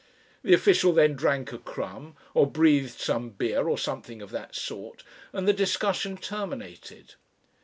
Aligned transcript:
The 0.41 0.55
official 0.55 0.93
then 0.93 1.13
drank 1.13 1.51
a 1.53 1.59
crumb, 1.59 2.15
or 2.33 2.49
breathed 2.49 2.99
some 2.99 3.29
beer, 3.29 3.69
or 3.69 3.77
something 3.77 4.19
of 4.19 4.31
that 4.31 4.55
sort, 4.55 5.03
and 5.31 5.47
the 5.47 5.53
discussion 5.53 6.17
terminated. 6.17 7.13